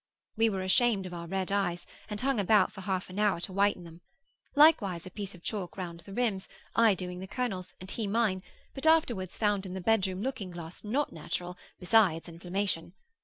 We 0.35 0.49
were 0.49 0.63
ashamed 0.63 1.05
of 1.05 1.13
our 1.13 1.27
red 1.27 1.51
eyes, 1.51 1.85
and 2.09 2.19
hung 2.19 2.39
about 2.39 2.71
for 2.71 2.81
half 2.81 3.11
an 3.11 3.19
hour 3.19 3.39
to 3.41 3.53
whiten 3.53 3.83
them. 3.83 4.01
Likewise 4.55 5.05
a 5.05 5.11
piece 5.11 5.35
of 5.35 5.43
chalk 5.43 5.77
round 5.77 5.99
the 5.99 6.11
rims, 6.13 6.49
I 6.75 6.95
doing 6.95 7.19
the 7.19 7.27
colonel's, 7.27 7.75
and 7.79 7.91
he 7.91 8.07
mine, 8.07 8.41
but 8.73 8.87
afterwards 8.87 9.37
found 9.37 9.63
in 9.63 9.75
the 9.75 9.79
bedroom 9.79 10.23
looking 10.23 10.49
glass 10.49 10.83
not 10.83 11.11
natural, 11.13 11.55
besides 11.79 12.27
inflammation. 12.27 12.93